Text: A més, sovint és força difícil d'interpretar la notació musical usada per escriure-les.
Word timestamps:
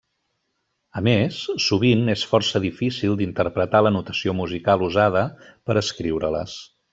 A 1.01 1.01
més, 1.07 1.35
sovint 1.65 2.01
és 2.13 2.23
força 2.31 2.61
difícil 2.63 3.13
d'interpretar 3.19 3.83
la 3.89 3.93
notació 3.99 4.35
musical 4.41 4.87
usada 4.89 5.23
per 5.53 5.77
escriure-les. 5.85 6.59